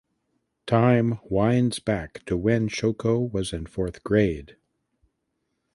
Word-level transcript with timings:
Time 0.65 1.19
winds 1.25 1.77
back 1.77 2.25
to 2.25 2.35
when 2.35 2.67
Shoko 2.67 3.19
was 3.31 3.53
in 3.53 3.67
fourth 3.67 4.01
grade. 4.03 4.57